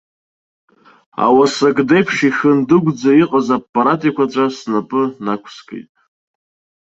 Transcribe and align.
Ауаса 1.25 1.69
гды 1.77 1.93
еиԥш 1.97 2.17
ихындыгәӡа 2.27 3.11
иҟаз 3.21 3.47
аппарат 3.57 4.01
еиқәаҵәа 4.03 4.45
снапы 4.57 5.01
нақәскит. 5.25 5.91